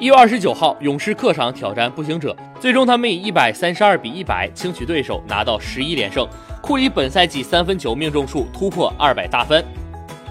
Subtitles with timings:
[0.00, 6.26] 一月二十九号，勇士客场挑战步行者，最终他们以一百三十二比一百轻取对手，拿到十一连胜。
[6.62, 9.62] 库里本赛季三分球命中数突破二百大分，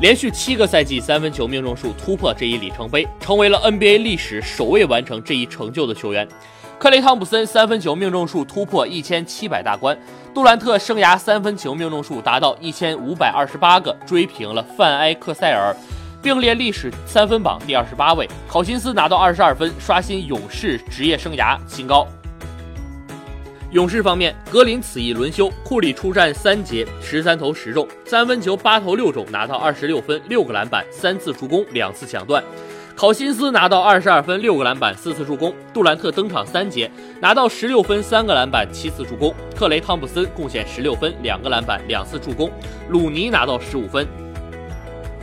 [0.02, 6.28] 连续七个赛季三分球命中数突破这一里程碑，成为了 NBA 历史首位完成这一成就的球员。
[6.80, 9.96] 克雷·汤普森三分球命中数突破一千七百大关，
[10.34, 15.76] 杜兰特生涯三分球命中数达到一千五百二十八个，追平了范埃克塞尔。
[16.22, 22.08] 并列历史三分榜第二十八位，考辛斯拿到二十二分，刷新勇士职业生涯新高。
[23.72, 32.44] 勇士方面，格林此役轮休，库里出战三节，十三投十中，三分球八投六中，拿到二十六分，六个篮板，三次助攻，两次抢断。
[32.96, 35.54] 考辛斯拿到二十二分，六个篮板，四次助攻。
[35.74, 39.34] 杜兰特登场三节，拿到十六分，三个篮板，七次助攻。
[39.56, 42.52] 特雷·汤普森贡献十六分，两个篮板，两次助攻。
[42.90, 44.06] 鲁尼拿到十五分。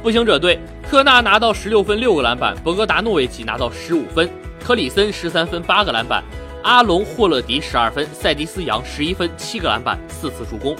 [0.02, 0.58] 步行者队，
[0.88, 4.30] 特纳拿到十六分六个篮板，博格达诺维奇拿到十五分，
[4.62, 6.22] 科里森十三分八个篮板，
[6.62, 10.76] 阿隆霍勒迪十二分，塞迪斯杨十一分七个篮板四次助攻。